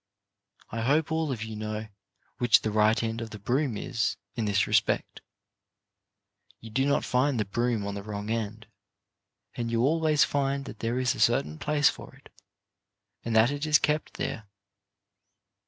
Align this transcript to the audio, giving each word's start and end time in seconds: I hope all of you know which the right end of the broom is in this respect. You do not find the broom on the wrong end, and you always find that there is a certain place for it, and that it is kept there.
I 0.71 0.81
hope 0.81 1.11
all 1.11 1.31
of 1.31 1.43
you 1.43 1.55
know 1.55 1.85
which 2.39 2.63
the 2.63 2.71
right 2.71 3.03
end 3.03 3.21
of 3.21 3.29
the 3.29 3.37
broom 3.37 3.77
is 3.77 4.17
in 4.33 4.45
this 4.45 4.65
respect. 4.65 5.21
You 6.59 6.71
do 6.71 6.87
not 6.87 7.05
find 7.05 7.39
the 7.39 7.45
broom 7.45 7.85
on 7.85 7.93
the 7.93 8.01
wrong 8.01 8.31
end, 8.31 8.65
and 9.53 9.69
you 9.69 9.83
always 9.83 10.23
find 10.23 10.65
that 10.65 10.79
there 10.79 10.97
is 10.97 11.13
a 11.13 11.19
certain 11.19 11.59
place 11.59 11.87
for 11.89 12.15
it, 12.15 12.33
and 13.23 13.35
that 13.35 13.51
it 13.51 13.67
is 13.67 13.77
kept 13.77 14.15
there. 14.15 14.47